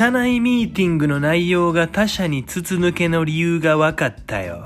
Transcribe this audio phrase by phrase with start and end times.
[0.00, 4.64] 社内ミーティングの内容が他社に筒抜けの理由が分かったよ。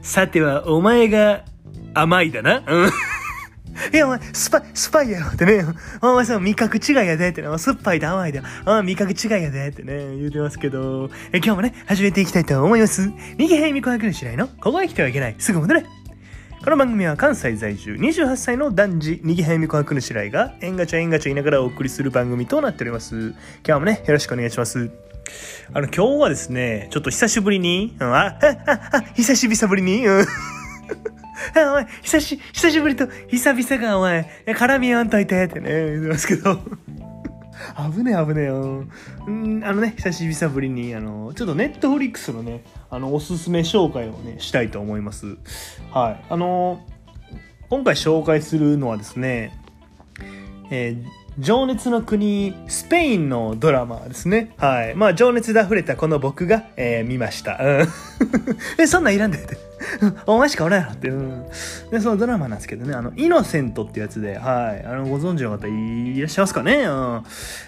[0.00, 1.44] さては、お前が
[1.92, 2.62] 甘いだな。
[2.64, 2.86] うん。
[3.92, 5.66] いや、お前、スパイ、スパイやろってね。
[6.00, 7.48] お前さ、味覚違いやでってね。
[7.58, 8.42] 酸っぱいと甘いで。
[8.64, 11.10] あ味覚違いやでってね、言うてますけど。
[11.32, 13.10] え今日もね、始めていきたいと思います。
[13.36, 14.46] 逃げへいみこはくにしないの？
[14.46, 15.34] ここへ来てはいけない。
[15.36, 15.84] すぐ戻れ。
[16.64, 23.34] この番組は関西在住28歳の男児、にぎはやみこはくぬしらいが、えんがちゃえんがちゃ言いながらお送りする番組となっております。
[23.68, 24.90] 今日もね、よろしくお願いします。
[25.74, 28.38] あの、今日はですね、ちょっと久しぶりに、あ、あ、
[28.96, 30.24] あ、久しぶりに、うん。
[31.54, 36.58] あ、お前、久し、久しぶりと、久々が、お前、絡み合わんといて、ってね、言ってますけど。
[37.92, 38.84] 危ねえ危ねえよ。
[39.26, 45.36] うん、あのね、久しぶりに、あの、ちょっとネットフリックスのね、あの、おすすめ紹介をね、したいと思います。
[45.90, 46.24] はい。
[46.28, 46.80] あの、
[47.68, 49.58] 今回紹介するのはですね、
[50.70, 54.54] えー情熱の国、スペインのドラマですね。
[54.56, 54.94] はい。
[54.94, 57.58] まあ、情熱で溢れたこの僕が、えー見ました。
[57.60, 57.88] うん。
[58.78, 59.58] え、そんなんいらんでって。
[60.26, 61.08] お前しかおらんやろって。
[61.08, 61.46] うん。
[61.90, 64.84] で、そのドラマなんですけどね、あの、イノセントってやつで、はい。
[64.84, 66.84] あの、ご存知の方いらっしゃいますかね？
[66.84, 67.22] うん。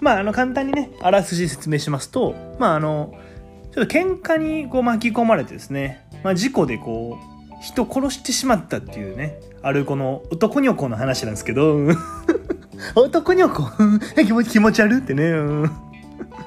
[0.00, 3.14] まあ、あの、簡単にね、あらすじ説明しますと、まあ、あの、
[3.74, 11.78] ちょっと喧嘩にこう巻き込まれてですね、まあ、事故でこう、人殺してしまったっていうね、あるこの男にょこの話なんですけど、
[12.96, 13.68] 男にょこ、
[14.16, 15.36] 気持ち気持ち悪ってね、う
[15.66, 15.70] ん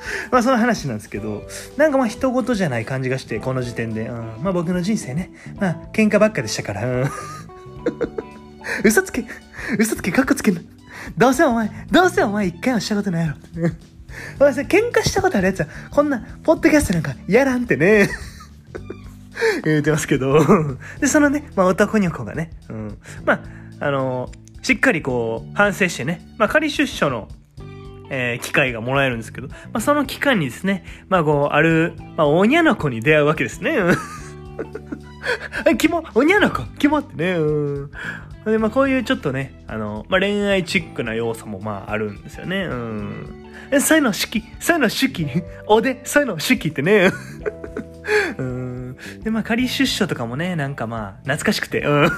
[0.30, 1.46] まあその話なんですけど、
[1.76, 4.08] なんかまあ人事じゃない感じがして、この時点で。
[4.08, 6.86] うん、まあ僕の人生ね、まあ喧嘩ばっかでしたから。
[6.86, 7.10] うん、
[8.84, 9.24] 嘘つけ、
[9.78, 10.60] 嘘つけ、かっこつけんな。
[11.16, 13.70] どうせお前、どうせお前一回もしたことないやろ。
[14.40, 18.08] お前さ、喧嘩したことあるやつは、こんな、ポッドキャストなんかやらんってね。
[19.64, 20.38] 言ってますけど。
[21.00, 22.98] で、そのね、まあ男の子がね、うん。
[23.24, 24.30] まあ、あの
[24.62, 27.28] しっかりこう、反省してね、まあ仮出所の、
[28.10, 33.70] えー機会がもらえるんですけど、まあその期間にですね、まあこう、ある、まあおにゃの子に出会うわけですね。
[33.76, 33.96] うん
[35.66, 37.32] あ、キモ、おにゃの子、キモってね。
[37.32, 37.90] うん。
[38.44, 42.64] で、まあこういうちょっとね、あの、まあ恋愛チックな要素もまあるんですよね。
[42.64, 43.46] うん。
[43.70, 45.26] えそういうの好き、そういうの好き、
[45.66, 47.10] おで、そういうの好きってね。
[48.38, 48.96] うん。
[49.22, 52.10] で、まあ仮出所とかもね、なんかまあ懐かしくて、うん。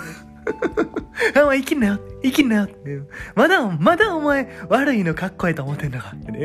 [1.34, 3.00] あ、お前生きんなよ生きんなよって。
[3.34, 6.38] まだ、まだお前悪いのかっこいいと思ってんのかってね。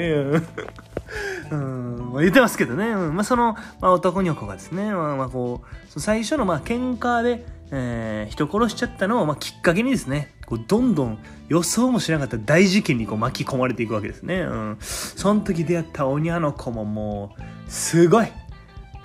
[1.51, 2.13] うん。
[2.15, 2.95] うん、言ってますけどね。
[2.95, 5.61] まあその、まあ男の子がですね、まあまあこ
[5.95, 14.41] う、最初のまあ喧嘩で、えー人殺しちゃったのをまあきっかけにですね、こうどんどん予想もしなかった大事件にこう巻き込まれていくわけですね。
[14.41, 14.77] うん。
[14.79, 18.27] その時出会ったおにゃの子ももう、すごい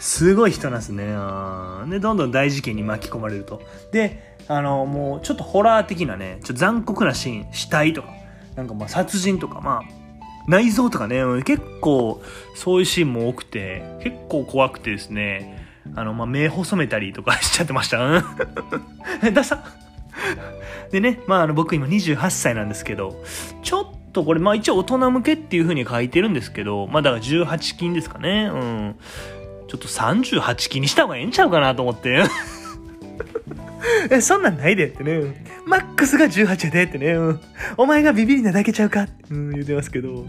[0.01, 1.05] すごい人なんですね。
[1.89, 3.63] で、どんどん大事件に巻き込まれると。
[3.93, 8.09] で、あの、もうちょっとホラー的なね、ちょっと残酷なシーン、死体とか、
[8.57, 10.01] なんかまあ殺人とか、まあ、
[10.49, 12.23] 内臓とかね、結構
[12.57, 18.25] そういうシーンも多くて、結構怖くてですね、あの、まあ、目細めたりとかしちゃってました。
[19.33, 19.63] ダサ
[20.91, 23.23] でね、まあ、あの、僕今28歳なんですけど、
[23.63, 28.51] ちょっとこれ、まあ一応大人向けっていう風に書いてるんですけど、まあだから18金ですかね。
[28.53, 28.97] うん。
[29.71, 32.25] ちょっと38期にした方がええんちゃうかなと思って。
[34.11, 35.45] え、そんなんないでってね。
[35.65, 37.15] マックスが18やでってね。
[37.77, 40.27] お前がビビりなだけちゃうかって、うん、言ってますけど。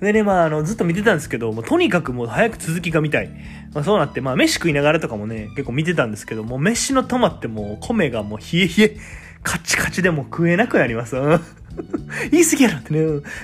[0.00, 3.30] でね、まあ、あの、ずっと見てたんですけど、もうとにかくもう早く続きが見たい。
[3.74, 8.96] まあ、そうなって、まあ、飯食いながらとかもね、結構見てたんですけど、もう飯の止まってもう米がもう冷え冷え、
[9.42, 11.16] カチカチでも食えなくなります。
[12.30, 13.00] 言い過ぎやろってね。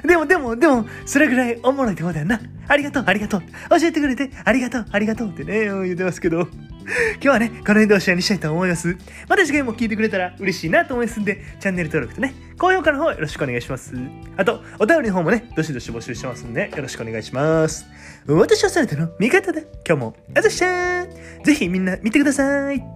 [0.06, 2.40] でも、でも、でも、それぐらいおもろいってことやな。
[2.68, 3.42] ありがとう、ありがとう。
[3.70, 6.48] 教えてくれて、ありがとう、ありがとうってね、言ってますけど。
[7.14, 8.96] 今日はね、この辺でお試合にしたいと思います。
[9.28, 13.94] また次回も聞いてくれたら嬉しいなと思いますんで、チャンネル登録とね、高評価の方よろしくお願いします。
[14.36, 17.86] あと、お便りの方もね、どしどし募集してますんで、よろしくお願いします。
[18.28, 22.95] 私はされての味方で、今日も、あざっしゃーぜひみんな見てください。